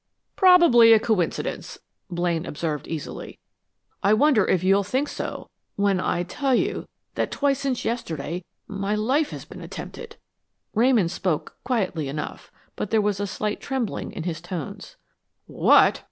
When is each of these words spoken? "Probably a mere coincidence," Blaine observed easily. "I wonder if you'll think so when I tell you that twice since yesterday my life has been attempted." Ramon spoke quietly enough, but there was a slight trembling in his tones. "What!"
"Probably 0.35 0.87
a 0.87 0.91
mere 0.93 0.99
coincidence," 0.99 1.77
Blaine 2.09 2.47
observed 2.47 2.87
easily. 2.87 3.37
"I 4.01 4.15
wonder 4.15 4.47
if 4.47 4.63
you'll 4.63 4.83
think 4.83 5.07
so 5.07 5.51
when 5.75 5.99
I 5.99 6.23
tell 6.23 6.55
you 6.55 6.87
that 7.13 7.29
twice 7.29 7.59
since 7.59 7.85
yesterday 7.85 8.43
my 8.67 8.95
life 8.95 9.29
has 9.29 9.45
been 9.45 9.61
attempted." 9.61 10.15
Ramon 10.73 11.07
spoke 11.09 11.55
quietly 11.63 12.07
enough, 12.07 12.51
but 12.75 12.89
there 12.89 12.99
was 12.99 13.19
a 13.19 13.27
slight 13.27 13.61
trembling 13.61 14.11
in 14.11 14.23
his 14.23 14.41
tones. 14.41 14.95
"What!" 15.45 15.99